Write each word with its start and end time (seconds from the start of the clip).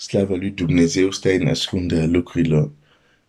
Slavă 0.00 0.36
lui 0.36 0.50
Dumnezeu 0.50 1.08
ascunderea 1.48 2.06
lucrurilor, 2.06 2.72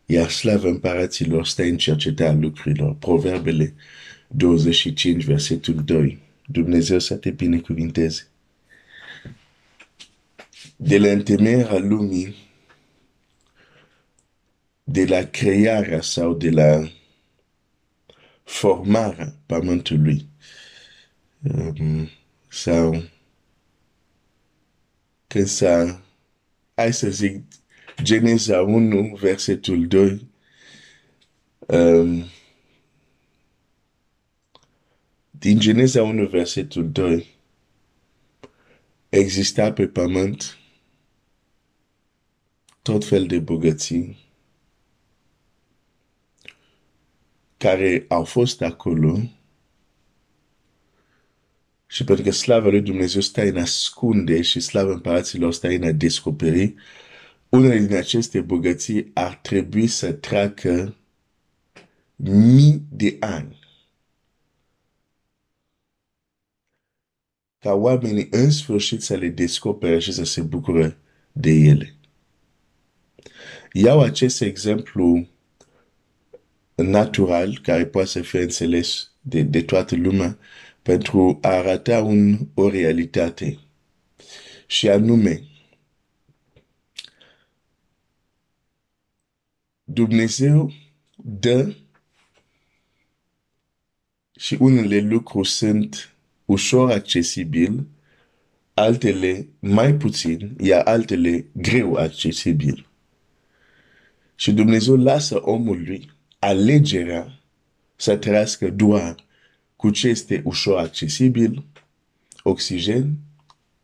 iar 0.06 0.30
slavă 0.30 0.68
împăraților 0.68 1.46
stă 1.46 1.64
în 1.64 1.78
cercetarea 1.78 2.40
lucrurilor. 2.40 2.96
Proverbele 2.96 3.74
25, 4.28 5.24
versetul 5.24 5.84
2. 5.84 6.20
Dumnezeu 6.48 7.00
să 7.00 7.16
te 7.16 7.30
binecuvinteze. 7.30 8.28
De 10.76 10.98
la 10.98 11.08
întemeierea 11.08 11.78
lumii, 11.78 12.36
de 14.84 15.06
la 15.06 15.24
crearea 15.24 16.02
sau 16.02 16.34
de 16.34 16.50
la 16.50 16.92
formarea 18.44 19.36
pământului, 19.46 20.26
um, 21.42 22.10
sau 22.48 23.04
când 25.28 25.48
s-a, 25.48 26.02
hai 26.76 26.94
să 26.94 27.10
zic, 27.10 27.44
Geneza 28.04 28.62
1, 28.62 29.16
versetul 29.16 29.88
2, 29.88 30.28
um, 31.68 32.24
din 35.30 35.60
Geneza 35.60 36.04
1, 36.04 36.28
versetul 36.28 36.92
2, 36.92 37.28
exista 39.10 39.74
pe 39.74 39.88
pământ 39.88 40.58
tot 42.82 43.06
fel 43.06 43.26
de 43.26 43.40
bogății 43.40 44.18
care 47.58 48.06
au 48.08 48.24
fost 48.24 48.62
acolo 48.62 49.20
și 51.92 52.04
pentru 52.04 52.24
că 52.24 52.32
slava 52.32 52.70
lui 52.70 52.82
Dumnezeu 52.82 53.22
stă 53.22 53.42
în 53.42 53.58
ascunde 53.58 54.42
și 54.42 54.60
slava 54.60 54.92
împăraților 54.92 55.54
stă 55.54 55.68
în 55.68 55.84
a 55.84 55.92
descoperi, 55.92 56.76
unele 57.50 57.80
din 57.80 57.96
aceste 57.96 58.42
bogății 58.42 59.12
ar 59.14 59.36
trebui 59.36 59.88
să 59.88 60.12
treacă 60.14 60.96
mii 62.16 62.84
de 62.90 63.18
ani. 63.20 63.60
Ca 67.60 67.74
oamenii 67.74 68.28
în 68.32 68.52
sfârșit 68.52 69.02
să 69.02 69.16
le 69.16 69.28
descopere 69.28 70.00
și 70.00 70.12
să 70.12 70.24
se 70.24 70.42
bucure 70.42 70.98
de 71.32 71.52
ele. 71.52 71.96
Iau 73.72 74.02
acest 74.02 74.42
exemplu 74.42 75.28
natural, 76.76 77.60
care 77.64 77.86
poate 77.86 78.08
să 78.08 78.22
fie 78.22 78.42
înțeles 78.42 79.12
de, 79.22 79.42
de 79.42 79.62
toată 79.62 79.96
lumea, 79.96 80.38
pentru 80.82 81.38
a 81.42 81.48
arăta 81.48 82.02
un, 82.02 82.38
o 82.54 82.70
realitate. 82.70 83.60
Și 84.68 84.90
anume, 84.90 85.44
Dumnezeu 89.84 90.72
dă 91.16 91.76
și 94.36 94.58
unele 94.60 95.00
lucruri 95.00 95.48
sunt 95.50 96.16
ușor 96.46 96.92
accesibil, 96.92 97.88
altele 98.74 99.48
mai 99.60 99.94
puțin, 99.94 100.56
iar 100.60 100.86
altele 100.86 101.46
greu 101.52 101.94
accesibil. 101.94 102.90
Și 104.36 104.52
Dumnezeu 104.52 104.96
lasă 104.96 105.42
omului 105.42 106.12
alegerea 106.40 107.40
să 107.96 108.18
trăiască 108.18 108.70
doar 108.70 109.26
cu 109.82 109.90
ce 109.90 110.08
este 110.08 110.42
ușor 110.46 110.78
accesibil, 110.78 111.64
oxigen, 112.44 113.18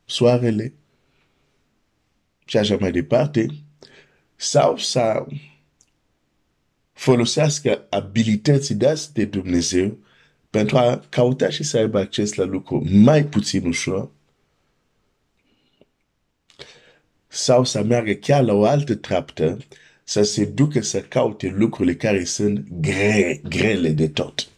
soarele 0.06 0.73
și 2.45 2.58
așa 2.58 2.78
mai 2.80 2.92
departe, 2.92 3.45
sau 4.36 4.78
să 4.78 5.25
folosească 6.94 7.86
abilității 7.90 8.75
dați 8.75 9.14
de 9.14 9.25
Dumnezeu 9.25 9.97
pentru 10.50 10.78
a 10.78 11.06
cauta 11.09 11.50
și 11.50 11.63
să 11.63 11.78
aibă 11.78 12.00
acces 12.00 12.34
la 12.34 12.44
lucruri 12.44 12.94
mai 12.94 13.25
puțin 13.25 13.66
ușor, 13.66 14.12
sau 17.28 17.64
să 17.64 17.84
meargă 17.84 18.14
chiar 18.14 18.44
la 18.44 18.53
o 18.53 18.66
altă 18.66 18.96
treaptă, 18.96 19.58
să 20.03 20.22
se 20.22 20.46
ducă 20.46 20.81
să 20.81 21.02
caute 21.02 21.47
lucrurile 21.47 21.96
care 21.96 22.24
sunt 22.24 22.68
gre, 22.69 23.41
grele 23.44 23.90
de 23.90 24.08
tot. 24.08 24.50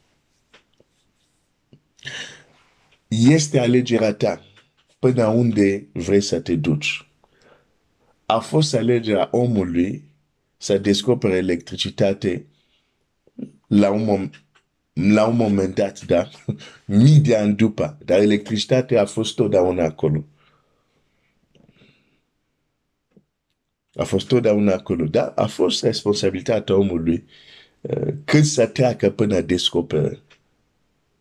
Este 3.07 3.59
alegerea 3.59 4.13
ta 4.13 4.43
până 4.99 5.27
unde 5.27 5.87
vrei 5.93 6.21
să 6.21 6.39
te 6.39 6.55
duci. 6.55 7.07
A 8.25 8.39
fost 8.39 8.73
alegerea 8.73 9.27
omului 9.31 10.03
să 10.57 10.77
descopere 10.77 11.35
electricitate 11.35 12.45
la 13.67 13.91
un, 13.91 14.05
mom- 14.05 14.29
la 14.93 15.27
un 15.27 15.35
moment 15.35 15.75
dat, 15.75 16.05
da? 16.05 16.29
Mii 16.85 17.19
de 17.19 17.35
ani 17.35 17.55
după. 17.55 17.97
Dar 18.05 18.19
electricitatea 18.19 19.01
a 19.01 19.05
fost 19.05 19.35
totdeauna 19.35 19.83
acolo. 19.83 20.25
A 23.93 24.03
fost 24.03 24.27
totdeauna 24.27 24.73
acolo. 24.73 25.05
Dar 25.05 25.31
a 25.35 25.45
fost 25.47 25.83
responsabilitatea 25.83 26.75
omului 26.75 27.25
uh, 27.81 28.13
când 28.25 28.43
să 28.43 28.67
treacă 28.67 29.09
până 29.09 29.35
a 29.35 29.41
descopere 29.41 30.21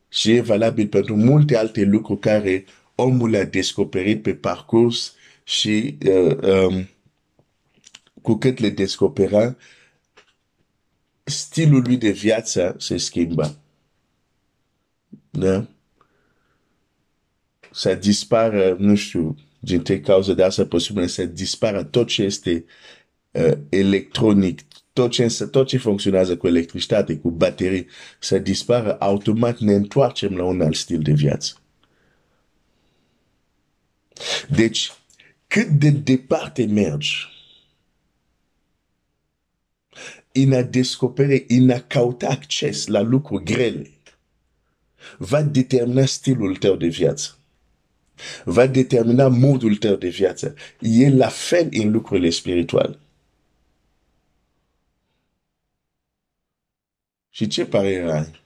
și 0.09 0.31
e 0.31 0.41
valabil 0.41 0.89
pentru 0.89 1.17
multe 1.17 1.57
alte 1.57 1.85
lucruri 1.85 2.21
care 2.21 2.65
omul 2.95 3.37
a 3.37 3.45
descoperit 3.45 4.23
pe 4.23 4.35
parcurs 4.35 5.15
și 5.45 5.99
uh, 6.07 6.37
um, 6.43 6.89
cu 8.23 8.35
cât 8.35 8.59
le 8.59 8.71
descopera, 8.71 9.57
stilul 11.25 11.83
lui 11.83 11.97
de 11.97 12.11
viață 12.11 12.77
se 12.79 12.97
schimba. 12.97 13.55
Da? 15.31 15.67
Să 17.71 17.95
dispară, 17.95 18.77
nu 18.79 18.95
știu, 18.95 19.37
dintre 19.59 20.01
cauze 20.01 20.35
de 20.35 20.43
asta 20.43 20.67
posibil, 20.67 21.07
să 21.07 21.25
dispară 21.25 21.83
tot 21.85 22.07
ce 22.07 22.23
este 22.23 22.65
uh, 23.31 23.53
electronic, 23.69 24.61
tot 24.99 25.11
ce, 25.11 25.47
tot 25.51 25.67
ce 25.67 25.79
funcționează 25.79 26.37
cu 26.37 26.47
electricitate, 26.47 27.17
cu 27.17 27.31
baterii, 27.31 27.87
să 28.19 28.39
dispară, 28.39 28.97
automat 28.99 29.59
ne 29.59 29.73
întoarcem 29.73 30.37
la 30.37 30.45
un 30.45 30.61
alt 30.61 30.75
stil 30.75 31.03
de 31.03 31.13
viață. 31.13 31.57
Deci, 34.49 34.93
cât 35.47 35.67
de 35.67 35.91
departe 35.91 36.67
mergi 36.67 37.27
în 40.33 40.53
a 40.53 40.63
descoperi, 40.63 41.45
în 41.49 41.71
a 41.71 41.81
cauta 41.81 42.29
acces 42.29 42.87
la 42.87 43.01
lucruri 43.01 43.45
grele, 43.45 43.91
va 45.19 45.43
determina 45.43 46.05
stilul 46.05 46.57
tău 46.57 46.77
de 46.77 46.87
viață. 46.87 47.39
Va 48.45 48.67
determina 48.67 49.29
modul 49.29 49.77
tău 49.77 49.95
de 49.95 50.09
viață. 50.09 50.55
E 50.81 51.11
la 51.11 51.29
fel 51.29 51.69
în 51.71 51.91
lucrurile 51.91 52.31
spirituale. 52.31 52.99
Și 57.39 57.47
ce 57.47 57.67
părere 57.67 58.13
ai? 58.13 58.41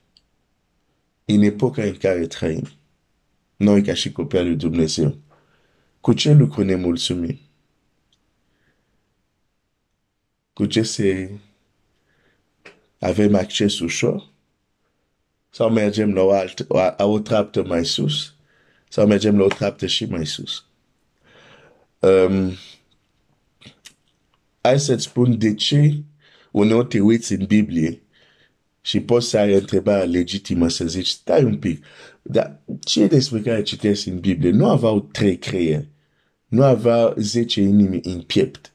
În 1.25 1.43
epoca 1.43 1.83
în 1.83 1.97
care 1.97 2.27
trăim, 2.27 2.69
noi 3.57 3.83
ca 3.83 3.95
și 3.95 4.13
copii 4.13 4.39
al 4.39 4.45
lui 4.45 4.57
Dumnezeu, 4.57 5.19
cu 6.01 6.13
ce 6.13 6.33
lucru 6.33 6.63
ne 6.63 6.75
mulțumim? 6.75 7.39
Cu 10.53 10.67
ce 10.67 10.83
se 10.83 11.39
avem 12.99 13.35
acces 13.35 13.79
ușor? 13.79 14.31
Sau 15.51 15.71
mergem 15.71 16.13
la 16.13 16.23
o, 16.23 16.31
alt, 16.31 16.69
la 16.69 17.05
o 17.05 17.19
treaptă 17.19 17.65
mai 17.65 17.85
sus? 17.85 18.35
Sau 18.89 19.07
mergem 19.07 19.39
la 19.39 19.45
o 19.45 19.49
treaptă 19.49 19.87
și 19.87 20.05
mai 20.05 20.27
sus? 20.27 20.67
Um, 21.99 22.53
hai 24.61 24.81
să-ți 24.81 25.05
spun 25.05 25.39
de 25.39 25.55
ce 25.55 26.03
uneori 26.51 26.89
te 26.89 27.01
uiți 27.01 27.33
în 27.33 27.45
Biblie 27.47 28.03
și 28.83 29.01
poți 29.01 29.29
să 29.29 29.39
ai 29.39 29.55
întrebarea 29.55 30.05
legitimă 30.05 30.69
să 30.69 30.87
zici, 30.87 31.09
stai 31.09 31.45
un 31.45 31.59
pic, 31.59 31.85
dar 32.23 32.61
ce 32.81 33.07
despre 33.07 33.41
care 33.41 33.63
citesc 33.63 34.07
în 34.07 34.19
Biblie? 34.21 34.51
Nu 34.51 34.69
aveau 34.69 35.01
trei 35.01 35.39
creieri, 35.39 35.89
nu 36.47 36.63
aveau 36.63 37.15
zece 37.17 37.61
inimi 37.61 38.01
în 38.03 38.21
piept, 38.21 38.73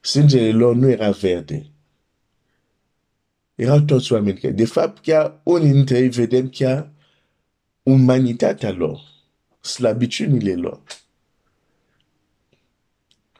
sângele 0.00 0.52
lor 0.52 0.74
nu 0.74 0.90
era 0.90 1.10
verde. 1.10 1.66
Erau 3.54 3.80
toți 3.80 4.12
oameni 4.12 4.38
care, 4.38 4.52
de 4.52 4.64
fapt, 4.64 5.02
chiar 5.02 5.40
unii 5.42 5.72
dintre 5.72 5.98
ei 5.98 6.08
vedem 6.08 6.48
chiar 6.48 6.90
umanitatea 7.82 8.72
lor, 8.72 9.00
slabiciunile 9.60 10.54
lor. 10.54 10.82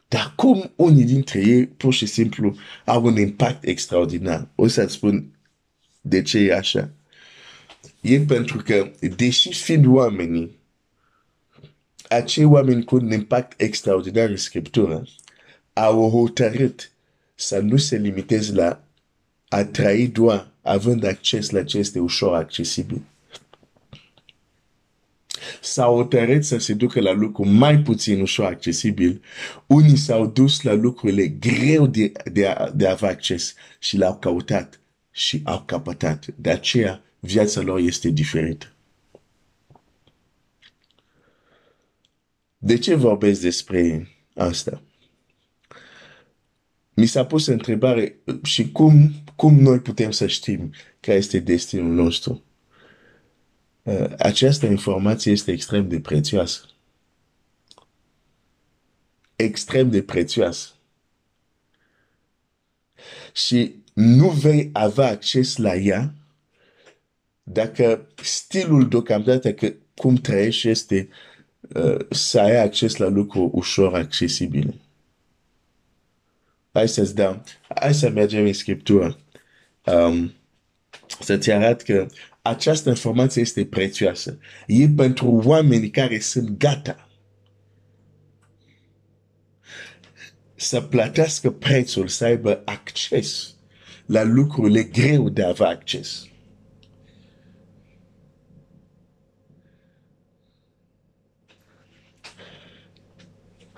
Dar 0.07 0.33
cum 0.35 0.71
unii 0.75 1.03
dintre 1.03 1.39
ei, 1.39 1.67
pur 1.67 1.93
și 1.93 2.05
simplu, 2.05 2.55
au 2.85 3.05
un 3.05 3.17
impact 3.17 3.63
extraordinar? 3.63 4.47
O 4.55 4.67
să-ți 4.67 4.93
spun 4.93 5.38
de 6.01 6.21
ce 6.21 6.37
e 6.37 6.55
așa? 6.55 6.89
E 8.01 8.19
pentru 8.19 8.57
că, 8.57 8.91
deși 9.15 9.53
fiind 9.53 9.85
oamenii, 9.85 10.57
acei 12.09 12.43
oameni 12.43 12.83
cu 12.83 12.95
un 12.95 13.11
impact 13.11 13.61
extraordinar 13.61 14.29
în 14.29 14.37
Scriptură, 14.37 15.03
au 15.73 16.09
hotărât 16.09 16.91
să 17.35 17.59
nu 17.59 17.77
se 17.77 17.97
limiteze 17.97 18.53
la 18.53 18.83
a 19.47 19.65
trăi 19.65 20.07
doar 20.07 20.47
având 20.61 21.03
acces 21.03 21.49
la 21.49 21.63
ce 21.63 21.77
este 21.77 21.99
ușor 21.99 22.35
accesibil. 22.35 23.01
S-au 25.61 25.95
hotărât 25.95 26.45
să 26.45 26.57
se 26.57 26.73
ducă 26.73 27.01
la 27.01 27.11
lucruri 27.11 27.49
mai 27.49 27.79
puțin 27.79 28.21
ușor 28.21 28.45
accesibil. 28.45 29.21
Unii 29.65 29.97
s-au 29.97 30.25
dus 30.25 30.61
la 30.61 30.73
lucrurile 30.73 31.27
greu 31.27 31.87
de, 31.87 32.11
de, 32.31 32.47
a, 32.47 32.69
de 32.69 32.87
a 32.87 32.91
avea 32.91 33.09
acces 33.09 33.53
și 33.79 33.97
le-au 33.97 34.17
căutat 34.17 34.78
și 35.19 35.41
au 35.43 35.63
capătat. 35.63 36.25
De 36.35 36.49
aceea, 36.49 37.03
viața 37.19 37.61
lor 37.61 37.79
este 37.79 38.09
diferită. 38.09 38.73
De 42.57 42.77
ce 42.77 42.95
vorbesc 42.95 43.41
despre 43.41 44.07
asta? 44.35 44.81
Mi 46.93 47.05
s-a 47.05 47.25
pus 47.25 47.45
întrebare 47.45 48.19
și 48.43 48.71
cum, 48.71 49.23
cum 49.35 49.59
noi 49.59 49.79
putem 49.79 50.11
să 50.11 50.27
știm 50.27 50.73
care 50.99 51.17
este 51.17 51.39
destinul 51.39 51.93
nostru. 51.93 52.43
Uh, 53.83 54.13
această 54.17 54.65
informație 54.65 55.31
este 55.31 55.51
extrem 55.51 55.87
de 55.87 55.99
prețioasă. 55.99 56.65
Extrem 59.35 59.89
de 59.89 60.03
prețioasă. 60.03 60.73
Și 63.33 63.75
nu 63.99 64.29
vei 64.29 64.69
avea 64.73 65.07
acces 65.07 65.57
la 65.57 65.75
ea 65.75 66.13
dacă 67.43 68.07
stilul 68.23 68.87
deocamdată 68.87 69.53
că 69.53 69.73
cum 69.95 70.15
trăiești 70.15 70.69
este 70.69 71.09
uh, 71.61 72.05
să 72.09 72.39
ai 72.39 72.57
acces 72.57 72.95
la 72.95 73.07
lucruri 73.07 73.49
ușor 73.51 73.95
accesibile. 73.95 74.73
Hai 76.71 76.87
să-ți 76.87 77.15
dau, 77.15 77.43
hai 77.75 77.93
să 77.93 78.09
mergem 78.09 78.45
în 78.45 78.53
Scriptură. 78.53 79.19
Um, 79.85 80.33
să-ți 81.19 81.51
arăt 81.51 81.81
că 81.81 82.07
această 82.41 82.89
informație 82.89 83.41
este 83.41 83.65
prețioasă. 83.65 84.37
E 84.67 84.87
pentru 84.87 85.41
oameni 85.45 85.89
care 85.89 86.19
sunt 86.19 86.57
gata 86.57 87.09
să 90.55 90.81
plătească 90.81 91.51
prețul, 91.51 92.07
să 92.07 92.25
aibă 92.25 92.61
acces 92.65 93.53
la 94.09 94.23
lucrurile 94.23 94.83
greu 94.83 95.29
de 95.29 95.43
a 95.43 95.47
avea 95.47 95.67
acces. 95.67 96.27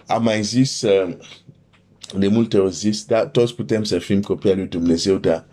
Am 0.06 0.24
mai 0.24 0.44
zis, 0.44 0.82
uh, 0.82 1.18
de 2.18 2.28
multe 2.28 2.58
ori 2.58 2.74
zis, 2.74 3.06
da, 3.06 3.28
toți 3.28 3.56
putem 3.56 3.84
să 3.84 4.00
fim 4.00 4.22
copii 4.22 4.50
al 4.50 4.58
lui 4.58 4.68
Dumnezeu, 4.68 5.18
dar 5.18 5.46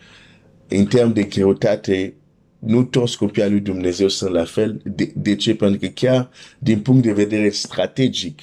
în 0.68 0.86
termen 0.86 1.12
de 1.12 1.22
greutate, 1.22 2.14
nu 2.58 2.84
toți 2.84 3.16
copiii 3.16 3.44
al 3.44 3.50
lui 3.50 3.60
Dumnezeu 3.60 4.08
sunt 4.08 4.30
la 4.30 4.44
fel. 4.44 4.80
De, 4.84 5.12
de 5.16 5.36
ce? 5.36 5.54
Pentru 5.54 5.78
că 5.78 5.86
chiar 5.86 6.30
din 6.58 6.80
punct 6.80 7.02
de 7.02 7.12
vedere 7.12 7.50
strategic, 7.50 8.40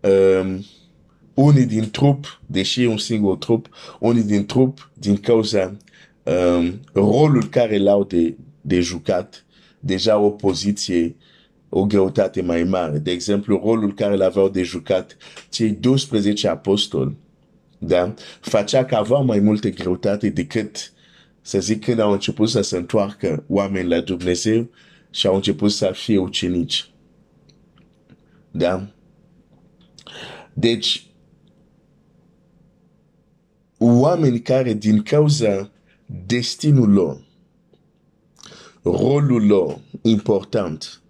um, 0.00 0.64
unii 1.34 1.66
din 1.66 1.90
trup, 1.90 2.40
deși 2.46 2.82
e 2.82 2.88
un 2.88 2.98
singur 2.98 3.36
trup, 3.36 3.68
unii 4.00 4.22
din 4.22 4.46
trup, 4.46 4.90
din 4.94 5.16
cauza 5.16 5.76
um, 6.22 6.80
rolul 6.92 7.48
care 7.48 7.78
l-au 7.78 8.04
de, 8.04 8.36
de 8.60 8.80
jucat, 8.80 9.44
deja 9.80 10.18
o 10.18 10.30
poziție, 10.30 11.16
o 11.68 11.84
greutate 11.86 12.42
mai 12.42 12.64
mare. 12.64 12.98
De 12.98 13.10
exemplu, 13.10 13.60
rolul 13.64 13.94
care 13.94 14.16
l-aveau 14.16 14.48
de 14.48 14.62
jucat 14.62 15.16
cei 15.48 15.70
12 15.70 16.48
apostoli, 16.48 17.16
da? 17.78 18.14
facea 18.40 18.84
că 18.84 18.94
aveau 18.94 19.24
mai 19.24 19.38
multe 19.38 19.70
greutate 19.70 20.28
decât 20.28 20.92
să 21.40 21.60
zic 21.60 21.84
când 21.84 21.98
au 21.98 22.12
început 22.12 22.48
să 22.48 22.60
se 22.60 22.76
întoarcă 22.76 23.44
oameni 23.48 23.88
la 23.88 24.00
Dumnezeu 24.00 24.70
și 25.10 25.26
au 25.26 25.34
început 25.34 25.70
să 25.70 25.90
fie 25.94 26.18
ucenici. 26.18 26.90
Da? 28.50 28.88
Deci, 30.52 31.06
oameni 34.04 34.40
care 34.40 34.72
din 34.72 35.02
cauza 35.02 35.70
destinul 36.26 36.92
lor, 36.92 37.24
rolul 38.82 39.46
lor 39.46 39.78
important, 40.02 41.02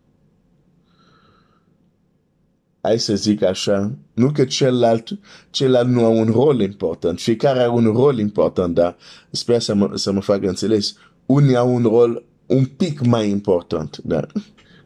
hai 2.80 2.98
să 2.98 3.14
zic 3.14 3.42
așa, 3.42 3.92
nu 4.14 4.30
că 4.30 4.44
celălalt, 4.44 5.18
celălalt 5.50 5.88
nu 5.88 6.04
au 6.04 6.18
un 6.18 6.30
rol 6.30 6.60
important, 6.60 7.20
fiecare 7.20 7.58
are 7.58 7.68
un 7.68 7.84
rol 7.84 8.18
important, 8.18 8.74
dar 8.74 8.96
sper 9.30 9.60
să 9.60 9.74
mă, 9.74 9.90
să 9.94 10.12
mă 10.12 10.20
fac 10.20 10.42
înțeles. 10.42 10.96
Unii 11.26 11.56
au 11.56 11.74
un 11.74 11.82
rol 11.82 12.24
un 12.46 12.64
pic 12.64 13.00
mai 13.00 13.30
important, 13.30 13.98
da? 14.04 14.26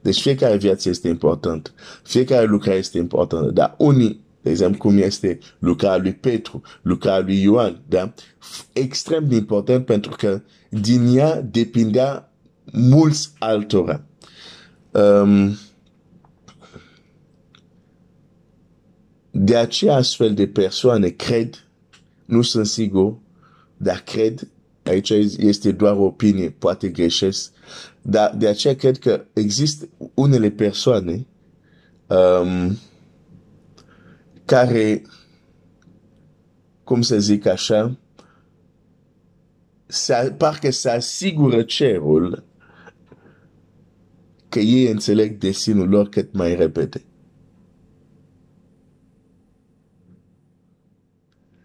Deci 0.02 0.20
fiecare 0.20 0.56
viață 0.56 0.88
este 0.88 1.08
important, 1.08 1.74
fiecare 2.02 2.46
lucrare 2.46 2.78
este 2.78 2.98
important, 2.98 3.50
dar 3.50 3.74
unii, 3.78 4.20
de 4.48 4.54
exemplu, 4.54 4.78
cum 4.78 4.98
este 4.98 5.38
lucrarea 5.58 6.02
lui 6.02 6.14
Petru, 6.14 6.62
lucrarea 6.82 7.24
lui 7.24 7.42
Ioan, 7.42 7.82
da? 7.88 8.12
Extrem 8.72 9.28
de 9.28 9.34
important 9.34 9.84
pentru 9.84 10.14
că 10.18 10.40
din 10.68 11.16
ea 11.16 11.40
depindea 11.42 12.32
mulți 12.72 13.32
altora. 13.38 14.04
Um, 14.90 15.56
De 19.30 19.56
aceea 19.56 19.94
astfel 19.94 20.34
de 20.34 20.46
persoane 20.48 21.08
cred, 21.08 21.64
nu 22.24 22.42
sunt 22.42 22.66
sigur, 22.66 23.18
dar 23.76 23.98
cred, 24.06 24.48
aici 24.84 25.08
este 25.38 25.72
doar 25.72 25.96
o 25.96 26.02
opinie, 26.04 26.50
poate 26.50 26.88
greșesc, 26.88 27.52
dar 28.02 28.34
de 28.36 28.48
aceea 28.48 28.74
cred 28.76 28.98
că 28.98 29.24
există 29.32 29.88
unele 30.14 30.50
persoane 30.50 31.26
um, 32.06 32.78
care, 34.48 35.02
cum 36.84 37.02
să 37.02 37.18
zic 37.18 37.46
așa, 37.46 37.98
se, 39.86 40.34
parcă 40.38 40.70
se 40.70 40.90
asigură 40.90 41.62
cerul 41.62 42.44
că 44.48 44.58
ei 44.58 44.90
înțeleg 44.90 45.38
destinul 45.38 45.88
lor 45.88 46.08
cât 46.08 46.32
mai 46.32 46.54
repede. 46.54 47.02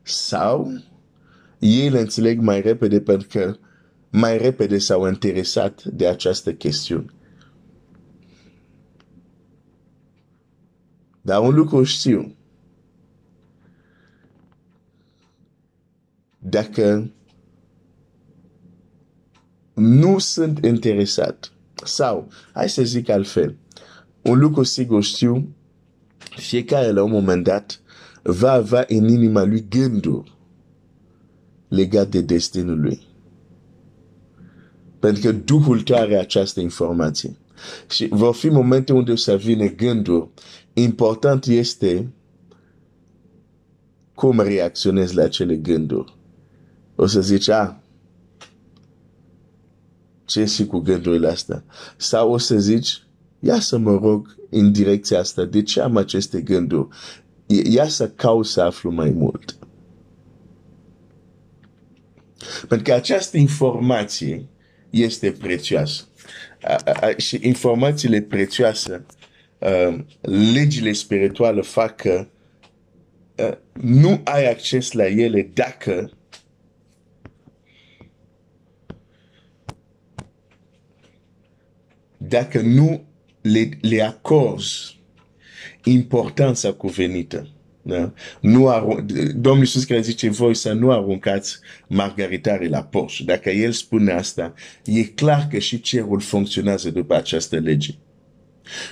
sau 0.04 0.72
ei 1.60 1.90
le 1.90 2.00
înțeleg 2.00 2.40
mai 2.40 2.62
repede 2.62 3.02
pentru 3.02 3.28
că 3.32 3.56
mai 4.10 4.38
repede 4.38 4.78
s-au 4.78 5.08
interesat 5.08 5.84
de 5.84 6.08
această 6.08 6.54
chestiune. 6.54 7.06
Dar 11.22 11.42
un 11.42 11.56
lucru 11.56 11.84
știu. 11.84 12.36
Dacă 16.46 17.12
nu 19.74 20.18
sunt 20.18 20.66
interesat 20.66 21.52
sau, 21.84 22.28
hai 22.54 22.70
să 22.70 22.84
zic 22.84 23.10
altfel, 23.10 23.56
un 24.22 24.40
lucru 24.40 24.64
sigur 24.64 25.04
știu, 25.04 25.56
fiecare 26.18 26.92
la 26.92 27.04
un 27.04 27.12
moment 27.12 27.44
dat 27.44 27.82
va 28.24 28.52
avea 28.52 28.86
în 28.88 29.08
inima 29.08 29.44
lui 29.44 29.66
gânduri 29.70 30.38
legat 31.68 32.10
de 32.10 32.22
destinul 32.22 32.80
lui. 32.80 33.02
Pentru 35.00 35.22
că 35.22 35.32
Duhul 35.32 35.82
tău 35.82 35.98
are 35.98 36.18
această 36.18 36.60
informație. 36.60 37.38
Și 37.90 38.08
vor 38.08 38.36
fi 38.36 38.50
momente 38.50 38.94
unde 38.94 39.12
o 39.12 39.16
să 39.16 39.36
vină 39.36 39.66
gânduri. 39.66 40.30
Important 40.74 41.46
este 41.46 42.14
cum 44.14 44.40
reacționezi 44.40 45.16
la 45.16 45.24
acele 45.24 45.56
gânduri. 45.56 46.18
O 46.96 47.06
să 47.06 47.22
zici, 47.22 47.48
a, 47.50 47.84
ce 50.26 50.46
și 50.46 50.66
cu 50.66 50.80
gândurile 50.80 51.28
astea? 51.28 51.64
Sau 51.98 52.32
o 52.32 52.38
să 52.38 52.60
zici, 52.60 53.04
ia 53.40 53.60
să 53.60 53.78
mă 53.78 53.92
rog 54.02 54.36
în 54.50 54.72
direcția 54.72 55.20
asta, 55.20 55.46
de 55.46 55.62
ce 55.64 55.82
am 55.82 55.98
aceste 55.98 56.42
gânduri? 56.42 56.88
ia 57.48 57.88
să 57.88 58.10
caut 58.10 58.46
să 58.46 58.62
aflu 58.62 58.92
mai 58.92 59.10
mult. 59.10 59.58
Pentru 62.68 62.88
că 62.92 62.94
această 62.94 63.38
informație 63.38 64.46
este 64.90 65.32
prețioasă. 65.32 66.04
Și 67.18 67.40
informațiile 67.42 68.22
prețioase, 68.22 69.06
legile 70.22 70.92
spirituale 70.94 71.62
fac 71.62 71.96
că 71.96 72.28
nu 73.82 74.22
ai 74.24 74.50
acces 74.50 74.92
la 74.92 75.08
ele 75.08 75.52
dacă 75.54 76.12
dacă 82.34 82.62
nu 82.62 83.04
le, 83.42 83.70
le 83.82 84.02
acorzi 84.02 85.00
importanța 85.84 86.72
cuvenită. 86.72 87.48
Da? 87.82 88.14
Nu 88.42 88.68
arun- 88.68 89.06
Domnul 89.36 89.64
Iisus 89.64 89.84
care 89.84 90.02
zice, 90.02 90.30
voi 90.30 90.56
să 90.56 90.74
nu 90.74 90.92
aruncați 90.92 91.60
margaritare 91.88 92.68
la 92.68 92.84
poș. 92.84 93.20
Dacă 93.20 93.50
El 93.50 93.72
spune 93.72 94.12
asta, 94.12 94.54
e 94.86 95.04
clar 95.04 95.48
că 95.52 95.58
și 95.58 95.82
cerul 95.82 96.20
funcționează 96.20 96.90
după 96.90 97.16
această 97.16 97.60
lege. 97.60 97.92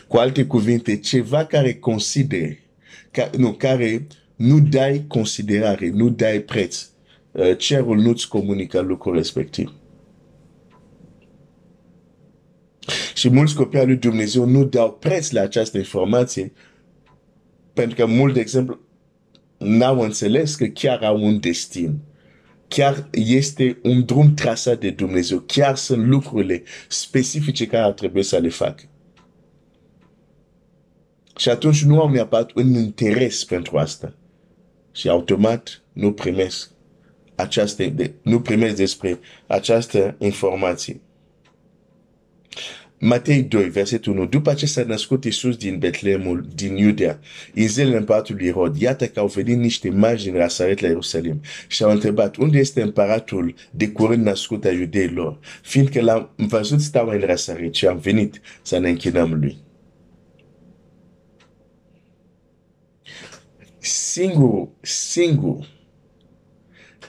Cu 0.08 0.18
alte 0.18 0.46
cuvinte, 0.46 0.98
ceva 0.98 1.46
care 1.46 1.74
considere, 1.74 2.60
ca, 3.12 3.30
nu, 3.38 3.54
care 3.54 4.08
nu 4.36 4.60
dai 4.60 5.06
considerare, 5.08 5.90
nu 5.90 6.10
dai 6.10 6.40
preț, 6.40 6.86
uh, 7.32 7.58
cerul 7.58 7.98
nu-ți 7.98 8.28
comunică 8.28 8.80
lucrul 8.80 9.16
respectiv. 9.16 9.81
Și 13.22 13.30
mulți 13.30 13.56
copii 13.56 13.80
al 13.80 13.86
lui 13.86 13.96
Dumnezeu 13.96 14.46
nu 14.46 14.64
dau 14.64 14.92
preț 14.92 15.30
la 15.30 15.42
această 15.42 15.78
informație 15.78 16.54
pentru 17.74 17.96
că 17.96 18.06
mult, 18.06 18.34
de 18.34 18.40
exemplu, 18.40 18.80
n-au 19.58 20.00
înțeles 20.00 20.56
că 20.56 20.66
chiar 20.66 21.04
au 21.04 21.24
un 21.24 21.40
destin. 21.40 22.00
Chiar 22.68 23.08
este 23.12 23.80
un 23.84 24.06
drum 24.06 24.34
trasat 24.34 24.80
de 24.80 24.90
Dumnezeu. 24.90 25.40
Chiar 25.40 25.76
sunt 25.76 26.08
lucrurile 26.08 26.64
specifice 26.88 27.68
care 27.68 27.84
ar 27.84 27.92
trebui 27.92 28.24
să 28.24 28.38
le 28.38 28.50
facă. 28.50 28.84
Și 31.38 31.50
atunci 31.50 31.84
nu 31.84 32.00
au 32.00 32.10
neapărat 32.10 32.52
un 32.52 32.74
interes 32.74 33.44
pentru 33.44 33.78
asta. 33.78 34.14
Și 34.92 35.10
automat 35.10 35.82
nu 35.94 36.14
primesc 36.14 36.72
această, 37.36 37.94
nu 38.22 38.42
primesc 38.42 38.76
despre 38.76 39.20
această 39.48 40.16
informație. 40.20 41.02
Matei 43.04 43.44
2, 43.44 43.70
versetul 43.70 44.18
1. 44.18 44.26
După 44.26 44.54
ce 44.54 44.66
s-a 44.66 44.84
născut 44.84 45.24
Iisus 45.24 45.56
din 45.56 45.78
Betleemul, 45.78 46.48
din 46.56 46.78
Iudea, 46.78 47.20
în 47.56 47.68
zilele 47.68 47.98
împăratului 47.98 48.46
Irod, 48.46 48.82
iată 48.82 49.08
că 49.08 49.20
au 49.20 49.28
venit 49.28 49.58
niște 49.58 49.90
magi 49.90 50.24
din 50.24 50.34
Rasaret 50.34 50.80
la 50.80 50.88
Ierusalim 50.88 51.42
și 51.68 51.84
au 51.84 51.92
întrebat 51.92 52.36
unde 52.36 52.58
este 52.58 52.82
împăratul 52.82 53.54
de 53.72 53.90
curând 53.90 54.26
născut 54.26 54.66
a 54.66 54.72
iudeilor, 54.72 55.40
fiindcă 55.62 56.02
l-am 56.02 56.30
văzut 56.36 56.82
stau 56.82 57.08
în 57.08 57.20
Rasaret 57.20 57.74
și 57.74 57.88
am 57.88 57.98
venit 57.98 58.42
să 58.62 58.78
ne 58.78 58.90
închinăm 58.90 59.34
lui. 59.34 59.58
Singur, 63.78 64.68
singur, 64.82 65.68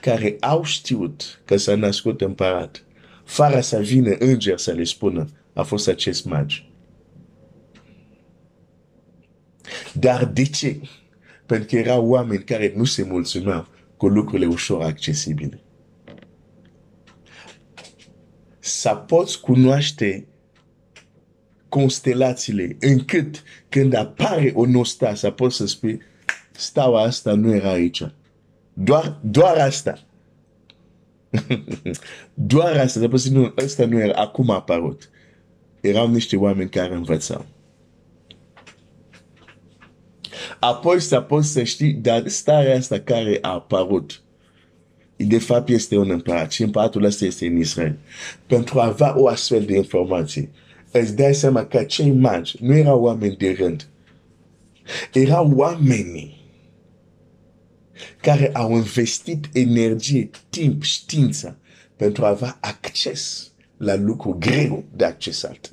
care 0.01 0.37
au 0.41 0.65
știut 0.65 1.43
că 1.45 1.57
s-a 1.57 1.75
născut 1.75 2.21
împărat, 2.21 2.85
fără 3.25 3.61
să 3.61 3.79
vină 3.79 4.17
înger 4.19 4.59
să 4.59 4.73
le 4.73 4.85
spună, 4.85 5.29
a 5.53 5.63
fost 5.63 5.89
acest 5.89 6.25
magi. 6.25 6.71
Dar 9.93 10.25
de 10.25 10.45
ce? 10.45 10.81
Pentru 11.47 11.67
că 11.69 11.77
erau 11.77 12.07
oameni 12.07 12.45
care 12.45 12.73
nu 12.77 12.85
se 12.85 13.03
mulțumeau 13.03 13.67
cu 13.97 14.09
lucrurile 14.09 14.47
ușor 14.47 14.83
accesibile. 14.83 15.61
Să 18.59 18.95
poți 19.07 19.41
cunoaște 19.41 20.27
constelațiile 21.69 22.77
încât 22.81 23.43
când 23.69 23.95
apare 23.95 24.53
o 24.55 24.67
nostă 24.67 25.13
să 25.15 25.31
poți 25.31 25.57
să 25.57 25.67
spui 25.67 26.01
staua 26.51 27.03
asta 27.03 27.35
nu 27.35 27.55
era 27.55 27.71
aici. 27.71 28.03
Doar, 28.73 29.19
doar 29.23 29.59
asta. 29.59 29.99
doar 32.35 32.77
asta. 32.77 33.01
Să 33.01 33.09
poți 33.09 33.33
nu, 33.33 33.53
asta 33.57 33.87
nu 33.87 33.99
era, 33.99 34.21
acum 34.21 34.51
a 34.51 34.55
apărut 34.55 35.11
erau 35.83 36.09
niște 36.11 36.37
oameni 36.37 36.71
care 36.71 36.95
învățau. 36.95 37.47
Apoi 40.61 41.01
să 41.01 41.21
poți 41.21 41.53
să 41.53 41.63
știi, 41.63 41.93
dar 41.93 42.29
starea 42.29 42.77
asta 42.77 42.99
care 43.01 43.39
a 43.41 43.53
apărut, 43.53 44.23
de 45.17 45.39
fapt 45.39 45.69
este 45.69 45.97
un 45.97 46.11
împărat 46.11 46.53
și 46.53 46.63
împăratul 46.63 47.05
ăsta 47.05 47.25
este 47.25 47.47
în 47.47 47.57
Israel. 47.57 47.99
Pentru 48.47 48.81
a 48.81 48.87
avea 48.87 49.19
o 49.19 49.29
astfel 49.29 49.65
de 49.65 49.77
informație, 49.77 50.51
îți 50.91 51.17
dai 51.17 51.35
seama 51.35 51.65
că 51.65 51.83
cei 51.83 52.11
magi 52.11 52.57
nu 52.61 52.77
erau 52.77 53.03
oameni 53.03 53.37
de 53.37 53.57
rând. 53.59 53.89
Erau 55.13 55.53
oamenii 55.55 56.41
care 58.21 58.51
au 58.53 58.71
investit 58.77 59.49
energie, 59.53 60.31
timp, 60.51 60.83
știință 60.83 61.59
pentru 61.97 62.25
a 62.25 62.29
avea 62.29 62.59
acces 62.61 63.52
la 63.83 63.95
lucru 63.97 64.37
greu 64.39 64.85
de 64.97 65.05
accesat. 65.05 65.73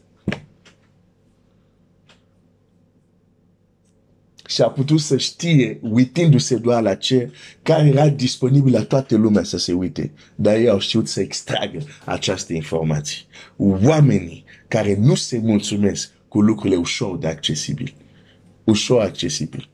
Și 4.45 4.61
a 4.61 4.69
putut 4.69 4.99
să 4.99 5.17
știe, 5.17 5.79
uitându-se 5.81 6.55
doar 6.55 6.81
la 6.81 6.95
ce, 6.95 7.31
care 7.61 7.87
era 7.87 8.09
disponibil 8.09 8.73
la 8.73 8.83
toată 8.83 9.15
lumea 9.15 9.43
să 9.43 9.57
se 9.57 9.73
uite. 9.73 10.11
Dar 10.35 10.55
ei 10.55 10.69
au 10.69 10.79
știut 10.79 11.07
să 11.07 11.19
extragă 11.21 11.79
această 12.05 12.53
informație. 12.53 13.21
Oamenii 13.57 14.43
care 14.67 14.95
nu 14.95 15.15
se 15.15 15.37
mulțumesc 15.37 16.11
cu 16.27 16.41
lucrurile 16.41 16.75
ușor 16.75 17.17
de 17.17 17.27
accesibil. 17.27 17.93
Ușor 18.63 19.01
accesibil. 19.01 19.68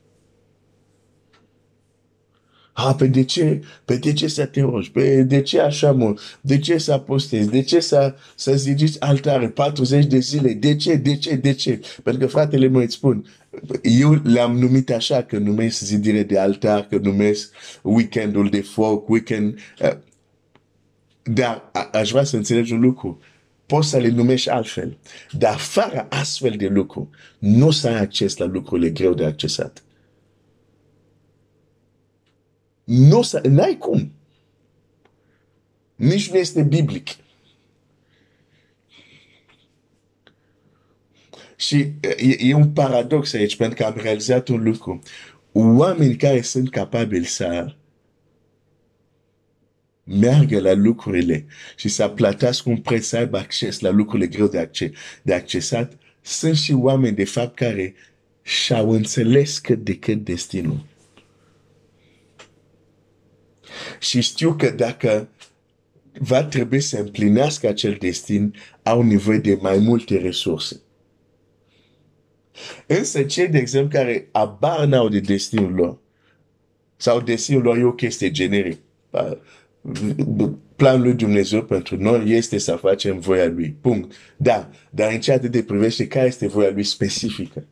Ah, 2.78 2.94
pe 2.98 3.06
de 3.06 3.24
ce? 3.24 3.60
Pe 3.84 3.96
de 3.96 4.12
ce 4.12 4.28
să 4.28 4.46
te 4.46 4.60
rogi? 4.60 4.90
Pe 4.90 5.22
de 5.22 5.42
ce 5.42 5.60
așa 5.60 5.92
mult? 5.92 6.20
De 6.40 6.58
ce 6.58 6.78
să 6.78 6.98
postezi? 6.98 7.50
De 7.50 7.62
ce 7.62 7.80
să, 7.80 8.14
să 8.34 8.56
zidiți 8.56 9.00
altare 9.00 9.48
40 9.48 10.04
de 10.04 10.18
zile? 10.18 10.52
De 10.52 10.76
ce? 10.76 10.94
De 10.94 11.16
ce? 11.16 11.34
De 11.34 11.52
ce? 11.52 11.80
Pentru 12.02 12.22
că 12.22 12.28
fratele 12.28 12.68
meu 12.68 12.80
îți 12.80 12.94
spun, 12.94 13.26
eu 13.82 14.20
le-am 14.24 14.58
numit 14.58 14.90
așa, 14.90 15.22
că 15.22 15.38
numesc 15.38 15.78
zidire 15.78 16.22
de 16.22 16.38
altar, 16.38 16.86
că 16.86 16.98
numesc 16.98 17.52
weekendul 17.82 18.48
de 18.48 18.60
foc, 18.60 19.08
weekend... 19.08 19.58
Uh, 19.82 19.96
dar 21.22 21.70
aș 21.92 22.10
vrea 22.10 22.24
să 22.24 22.36
înțelegi 22.36 22.72
un 22.72 22.80
lucru. 22.80 23.20
Poți 23.66 23.88
să 23.88 23.98
le 23.98 24.08
numești 24.08 24.50
altfel. 24.50 24.98
Dar 25.30 25.56
fără 25.56 26.06
astfel 26.10 26.54
de 26.56 26.66
lucru, 26.66 27.10
nu 27.38 27.66
o 27.66 27.70
să 27.70 27.88
ai 27.88 28.00
acces 28.00 28.36
la 28.36 28.46
lucrurile 28.46 28.90
greu 28.90 29.14
de 29.14 29.24
accesat. 29.24 29.85
Nu 32.86 33.22
să, 33.22 33.40
n-ai 33.48 33.76
cum. 33.78 34.12
Nici 35.96 36.30
nu 36.30 36.36
este 36.36 36.62
biblic. 36.62 37.08
Și 41.56 41.92
e, 42.00 42.36
e 42.38 42.54
un 42.54 42.72
paradox 42.72 43.32
aici, 43.32 43.56
pentru 43.56 43.76
că 43.76 43.84
am 43.84 43.96
realizat 43.96 44.48
un 44.48 44.62
lucru. 44.62 45.02
Oameni 45.52 46.16
care 46.16 46.40
sunt 46.40 46.70
capabili 46.70 47.24
să 47.24 47.74
meargă 50.04 50.60
la 50.60 50.72
lucrurile 50.72 51.46
și 51.76 51.88
să 51.88 52.08
plătească 52.08 52.68
un 52.68 52.76
preț 52.76 53.04
să 53.04 53.16
aibă 53.16 53.38
acces 53.38 53.80
la 53.80 53.90
lucrurile 53.90 54.28
greu 54.28 54.46
de, 54.46 54.58
acces, 54.58 54.90
de 55.22 55.34
accesat, 55.34 55.98
sunt 56.20 56.56
și 56.56 56.72
oameni 56.72 57.16
de 57.16 57.24
fapt 57.24 57.56
care 57.56 57.94
și-au 58.42 58.90
înțeles 58.90 59.58
cât 59.58 59.84
de 59.84 59.96
cât 59.96 60.24
destinul. 60.24 60.84
Și 63.98 64.20
știu 64.20 64.54
că 64.54 64.70
dacă 64.70 65.28
va 66.18 66.44
trebui 66.44 66.80
să 66.80 66.98
împlinească 66.98 67.68
acel 67.68 67.96
destin, 68.00 68.54
au 68.82 69.02
nevoie 69.02 69.38
de 69.38 69.58
mai 69.60 69.78
multe 69.78 70.16
resurse. 70.18 70.80
Însă 72.86 73.22
cei, 73.22 73.48
de 73.48 73.58
exemplu, 73.58 73.98
care 73.98 74.28
abar 74.32 74.84
n-au 74.84 75.08
de 75.08 75.20
destinul 75.20 75.72
lor, 75.72 75.98
sau 76.96 77.20
destinul 77.20 77.62
lor 77.62 77.76
e 77.76 77.84
o 77.84 77.92
chestie 77.92 78.30
generic. 78.30 78.78
Planul 80.76 81.02
lui 81.02 81.14
Dumnezeu 81.14 81.64
pentru 81.64 81.96
noi 81.96 82.30
este 82.30 82.58
să 82.58 82.76
facem 82.76 83.18
voia 83.18 83.46
lui. 83.46 83.76
Punct. 83.80 84.14
Da, 84.36 84.70
dar 84.90 85.12
în 85.12 85.20
ceea 85.20 85.38
de 85.38 85.62
privește 85.62 86.06
care 86.06 86.26
este 86.26 86.46
voia 86.46 86.70
lui 86.70 86.84
specifică. 86.84 87.66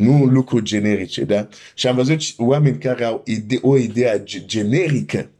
Nu 0.00 0.24
lucruri 0.24 0.64
generice, 0.64 1.24
da? 1.24 1.48
Și 1.74 1.86
am 1.86 1.94
văzut 1.94 2.20
oameni 2.36 2.78
care 2.78 3.04
au 3.04 3.22
ide- 3.26 3.58
o 3.62 3.76
idee 3.76 4.22
generică 4.24 5.30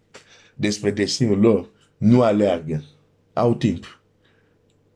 despre 0.55 0.90
destinul 0.90 1.38
lor, 1.38 1.69
nu 1.97 2.23
alergă. 2.23 2.85
Au 3.33 3.55
timp 3.55 4.00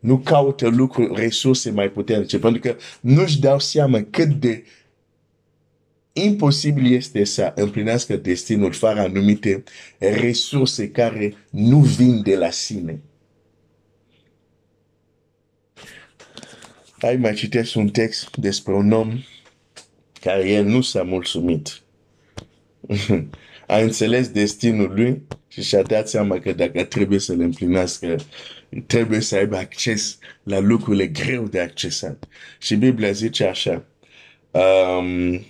nu 0.05 0.19
caută 0.19 0.69
lucruri, 0.69 1.21
resurse 1.21 1.71
mai 1.71 1.91
puternice, 1.91 2.39
pentru 2.39 2.61
că 2.61 2.77
nu-și 3.01 3.41
dau 3.41 3.59
seama 3.59 4.07
cât 4.11 4.29
de 4.29 4.65
imposibil 6.13 6.93
este 6.93 7.25
să 7.25 7.53
împlinească 7.57 8.17
destinul 8.17 8.73
fără 8.73 9.01
anumite 9.01 9.63
resurse 9.99 10.91
care 10.91 11.35
nu 11.51 11.79
vin 11.79 12.23
de 12.23 12.37
la 12.37 12.51
sine. 12.51 13.01
Hai 16.99 17.17
mai 17.17 17.35
citesc 17.35 17.77
un 17.77 17.89
text 17.89 18.37
despre 18.37 18.73
un 18.73 18.93
om 18.93 19.19
care 20.25 20.49
el 20.51 20.65
nu 20.65 20.81
s-a 20.81 21.03
mulțumit. 21.03 21.81
a 23.67 23.77
înțeles 23.79 24.29
destinul 24.29 24.93
lui 24.95 25.23
și 25.49 25.63
și-a 25.63 25.83
dat 25.83 26.09
seama 26.09 26.39
că 26.39 26.53
dacă 26.53 26.85
trebuie 26.85 27.19
să 27.19 27.33
le 27.35 27.45
împlinească, 27.45 28.17
trebuie 28.87 29.21
să 29.21 29.37
aibă 29.37 29.57
acces 29.57 30.19
la 30.43 30.59
lucrurile 30.59 31.07
greu 31.07 31.45
de 31.47 31.61
accesat. 31.61 32.29
Și 32.59 32.75
Biblia 32.77 33.11
zice 33.11 33.45
așa, 33.45 33.85
um, 34.51 35.45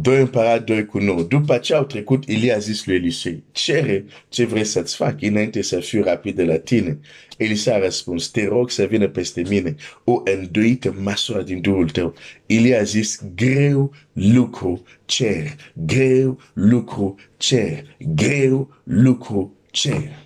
doi 0.00 0.20
împărat, 0.20 0.64
doi 0.64 0.86
cu 0.86 0.98
nouă. 0.98 1.22
După 1.22 1.56
ce 1.56 1.74
au 1.74 1.84
trecut, 1.84 2.24
Ilie 2.24 2.52
a 2.52 2.58
zis 2.58 2.86
lui 2.86 2.94
Elisei, 2.94 3.42
cere 3.52 4.04
ce 4.28 4.44
vrei 4.44 4.64
să-ți 4.64 4.96
fac 4.96 5.22
înainte 5.22 5.62
să 5.62 5.80
fiu 5.80 6.02
rapid 6.02 6.36
de 6.36 6.44
la 6.44 6.58
tine. 6.58 6.98
Elisa 7.36 7.74
a 7.74 7.78
răspuns, 7.78 8.28
te 8.28 8.46
rog 8.46 8.70
să 8.70 8.84
vină 8.84 9.08
peste 9.08 9.42
mine 9.48 9.74
o 10.04 10.22
îndoită 10.24 10.96
măsură 11.00 11.42
din 11.42 11.60
Duhul 11.60 11.90
tău. 11.90 12.14
Ilie 12.46 12.76
a 12.76 12.82
zis, 12.82 13.20
greu 13.34 13.92
lucru 14.12 14.82
cer, 15.04 15.56
greu 15.72 16.38
lucru 16.52 17.14
cer, 17.36 17.96
greu 17.98 18.74
lucru 18.84 19.54
cer. 19.70 20.24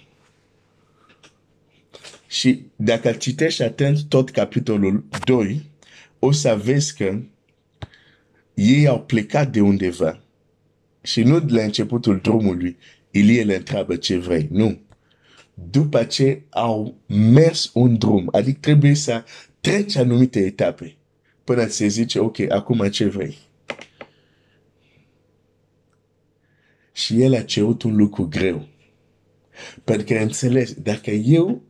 Și 2.27 2.62
dacă 2.77 3.12
citești 3.12 3.62
atent 3.62 4.03
tot 4.03 4.31
capitolul 4.31 5.05
2, 5.25 5.62
o 6.19 6.33
să 6.33 6.61
vezi 6.65 6.97
că 6.97 7.19
ei 8.61 8.87
au 8.87 9.02
plecat 9.02 9.52
de 9.52 9.61
undeva 9.61 10.23
și 11.02 11.23
nu 11.23 11.45
la 11.49 11.62
începutul 11.62 12.19
drumului, 12.19 12.76
Ilie 13.11 13.43
le 13.43 13.55
întreabă 13.55 13.97
ce 13.97 14.19
vrei. 14.19 14.49
Nu. 14.50 14.81
După 15.55 16.05
ce 16.05 16.43
au 16.50 16.95
mers 17.07 17.71
un 17.75 17.99
drum, 17.99 18.29
adică 18.33 18.59
trebuie 18.61 18.95
să 18.95 19.25
treci 19.61 19.97
anumite 19.97 20.40
etape 20.40 20.95
până 21.45 21.67
se 21.67 21.87
zice, 21.87 22.19
ok, 22.19 22.40
acum 22.40 22.88
ce 22.88 23.05
vrei? 23.07 23.38
Și 26.93 27.23
el 27.23 27.35
a 27.35 27.43
cerut 27.43 27.83
un 27.83 27.97
lucru 27.97 28.29
greu. 28.29 28.69
Pentru 29.85 30.07
că 30.07 30.21
înțeles, 30.21 30.73
dacă 30.73 31.11
eu, 31.11 31.62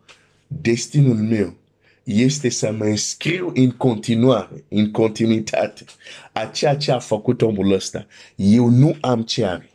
destinul 0.47 1.17
meu, 1.17 1.60
este 2.05 2.49
să 2.49 2.73
mă 2.73 2.85
înscriu 2.85 3.53
în 3.55 3.71
continuare, 3.71 4.65
în 4.69 4.91
continuitate 4.91 5.85
a 6.33 6.45
ceea 6.45 6.77
ce 6.77 6.93
a 6.93 6.99
făcut 6.99 7.43
omul 7.43 7.73
ăsta. 7.73 8.07
Eu 8.35 8.69
nu 8.69 8.97
am 9.01 9.23
ce 9.23 9.45
are. 9.45 9.71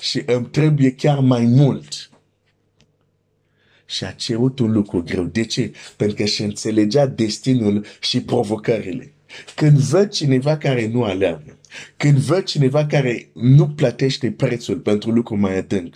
Și 0.00 0.22
îmi 0.26 0.46
trebuie 0.46 0.94
chiar 0.94 1.18
mai 1.18 1.44
mult. 1.44 2.10
Și 3.86 4.04
a 4.04 4.10
cerut 4.10 4.58
un 4.58 4.72
lucru 4.72 5.02
greu. 5.02 5.24
De 5.24 5.44
ce? 5.44 5.72
Pentru 5.96 6.16
că 6.16 6.24
și 6.24 6.42
înțelegea 6.42 7.06
destinul 7.06 7.84
și 8.00 8.22
provocările. 8.22 9.12
Când 9.54 9.78
văd 9.78 10.10
cineva 10.10 10.56
care 10.56 10.88
nu 10.88 11.02
aleargă, 11.02 11.56
când 11.96 12.18
văd 12.18 12.44
cineva 12.44 12.86
care 12.86 13.28
nu 13.32 13.68
plătește 13.68 14.30
prețul 14.30 14.78
pentru 14.78 15.10
lucruri 15.10 15.40
mai 15.40 15.56
adânc, 15.56 15.94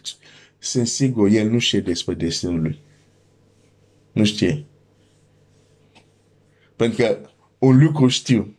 sunt 0.59 0.87
sigur, 0.87 1.29
el 1.29 1.51
nu 1.51 1.59
știe 1.59 1.81
despre 1.81 2.15
destinul 2.15 2.61
lui. 2.61 2.81
Nu 4.13 4.25
știe. 4.25 4.65
Pentru 6.77 7.03
că 7.03 7.19
un 7.59 7.85
lucru 7.85 8.09
știu. 8.09 8.57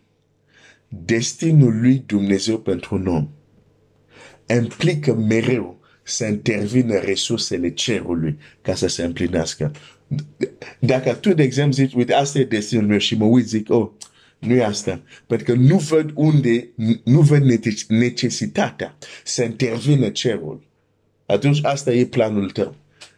Destinul 0.87 1.79
lui 1.81 2.03
Dumnezeu 2.05 2.57
pentru 2.59 2.95
un 2.95 3.07
om 3.07 3.29
implică 4.47 5.13
mereu 5.13 5.79
să 6.03 6.25
intervină 6.25 6.97
resursele 6.97 7.69
cerului 7.69 8.37
ca 8.61 8.75
să 8.75 8.87
se 8.87 9.03
împlinească. 9.03 9.71
Dacă 10.79 11.13
tu, 11.13 11.33
de 11.33 11.43
exemplu, 11.43 11.73
zici, 11.73 11.93
uite, 11.93 12.13
asta 12.13 12.39
e 12.39 12.43
destinul 12.43 12.87
meu 12.87 12.97
și 12.97 13.15
mă 13.15 13.25
uit, 13.25 13.47
zic, 13.47 13.69
oh, 13.69 13.89
nu 14.39 14.53
e 14.53 14.63
asta. 14.63 15.01
Pentru 15.27 15.53
că 15.53 15.59
nu 15.59 15.77
văd 15.77 16.11
unde, 16.13 16.69
nu 17.03 17.21
văd 17.21 17.61
necesitatea 17.87 18.97
să 19.23 19.43
intervină 19.43 20.09
cerul. 20.09 20.63
Atunci 21.25 21.59
asta 21.63 21.93
e 21.93 22.05
planul 22.05 22.49
tău. 22.49 22.75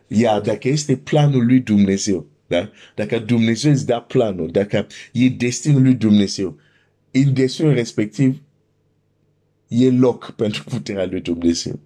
Iar 0.08 0.42
dacă 0.42 0.68
este 0.68 0.96
planul 0.96 1.46
lui 1.46 1.60
Dumnezeu, 1.60 2.28
da? 2.48 2.72
dacă 2.96 3.20
Dumnezeu 3.20 3.72
îți 3.72 3.86
dă 3.86 4.04
planul, 4.08 4.52
dacă 4.52 4.88
e 5.12 5.30
destinul 5.30 5.82
lui 5.82 5.94
Dumnezeu, 5.94 6.58
în 7.12 7.34
destinul 7.34 7.74
respectiv, 7.74 8.42
e 9.68 9.90
loc 9.90 10.32
pentru 10.42 10.64
puterea 10.64 11.06
lui 11.06 11.22
Dumnezeu. 11.22 11.80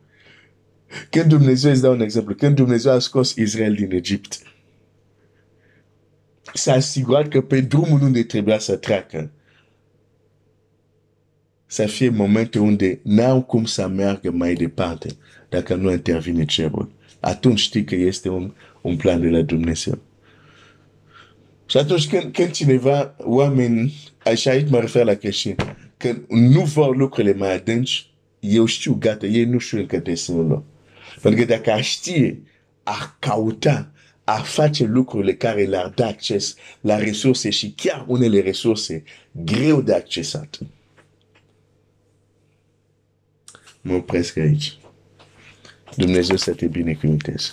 Când 1.10 1.26
Dumnezeu 1.26 1.72
îți 1.72 1.82
dă 1.82 1.90
un 1.90 2.02
exemplu, 2.02 2.36
când 2.36 2.56
Dumnezeu 2.56 2.92
a 2.92 3.00
scos 3.00 3.36
Israel 3.36 3.74
din 3.74 3.92
Egipt, 3.92 4.42
s-a 6.54 6.74
asigurat 6.74 7.28
că 7.28 7.42
pe 7.42 7.62
drumul 7.62 8.02
unde 8.02 8.24
trebuia 8.24 8.60
să 8.60 8.76
treacă, 8.76 9.32
să 11.72 11.86
fie 11.86 12.10
momente 12.10 12.60
unde 12.60 13.00
n-au 13.04 13.42
cum 13.42 13.66
să 13.66 13.88
meargă 13.88 14.32
mai 14.32 14.54
departe 14.54 15.10
dacă 15.50 15.76
nu 15.76 15.92
intervine 15.92 16.46
cerul. 16.46 16.92
Atunci 17.20 17.60
știi 17.60 17.84
că 17.84 17.96
este 17.96 18.30
un, 18.30 18.54
un 18.82 18.96
plan 18.96 19.22
de 19.22 19.28
la 19.28 19.42
Dumnezeu. 19.42 19.98
Și 21.66 21.78
atunci 21.78 22.08
când, 22.08 22.34
când 22.34 22.52
cineva, 22.52 23.16
oameni, 23.18 23.94
așa 24.24 24.52
aici 24.52 24.70
mă 24.70 24.80
refer 24.80 25.06
la 25.06 25.14
creștini, 25.14 25.56
când 25.98 26.26
nu 26.28 26.62
vor 26.62 26.96
lucrurile 26.96 27.34
mai 27.34 27.54
adânci, 27.54 28.14
eu 28.40 28.66
știu, 28.66 28.98
gata, 29.00 29.26
ei 29.26 29.46
nu 29.46 29.58
știu 29.58 29.78
încă 29.78 29.98
destinul 29.98 30.48
lor. 30.48 30.64
Pentru 31.22 31.40
că 31.40 31.54
dacă 31.54 31.72
a 31.72 31.82
știe, 31.82 32.42
a 32.84 33.16
cauta, 33.20 33.92
a 34.24 34.38
face 34.38 34.86
lucrurile 34.86 35.34
care 35.34 35.64
le-ar 35.64 35.92
da 35.96 36.08
acces 36.08 36.56
la 36.82 36.98
resurse 36.98 37.50
și 37.50 37.74
chiar 37.78 38.06
unele 38.08 38.40
resurse 38.40 39.04
greu 39.32 39.82
de 39.82 39.94
accesat. 39.94 40.60
Mă 43.82 43.94
opresc 43.94 44.38
aici. 44.38 44.78
Dumnezeu 45.96 46.36
să 46.36 46.54
te 46.54 46.68
binecuvânteze. 46.68 47.52